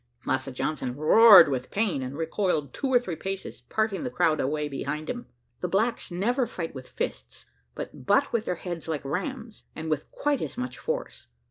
Massa 0.25 0.51
Johnson 0.51 0.95
roared 0.95 1.47
with 1.47 1.69
pain, 1.69 2.01
and 2.01 2.17
recoiled 2.17 2.73
two 2.73 2.87
or 2.91 2.99
three 2.99 3.15
paces, 3.15 3.61
parting 3.61 4.01
the 4.01 4.09
crowd 4.09 4.39
away 4.39 4.67
behind 4.67 5.07
him. 5.07 5.27
The 5.59 5.67
blacks 5.67 6.09
never 6.09 6.47
fight 6.47 6.73
with 6.73 6.89
fists, 6.89 7.45
but 7.75 8.07
butt 8.07 8.33
with 8.33 8.45
their 8.45 8.55
heads 8.55 8.87
like 8.87 9.05
rams, 9.05 9.65
and 9.75 9.91
with 9.91 10.09
quite 10.09 10.41
as 10.41 10.57
much 10.57 10.79
force. 10.79 11.27